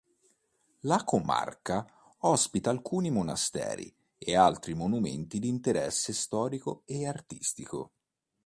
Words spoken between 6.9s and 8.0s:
artistico.